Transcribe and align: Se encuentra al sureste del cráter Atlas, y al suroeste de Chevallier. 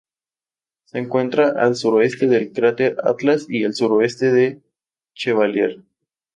Se 0.85 0.97
encuentra 0.97 1.49
al 1.61 1.75
sureste 1.75 2.25
del 2.25 2.51
cráter 2.51 2.97
Atlas, 3.03 3.45
y 3.47 3.65
al 3.65 3.75
suroeste 3.75 4.31
de 4.31 4.59
Chevallier. 5.13 5.83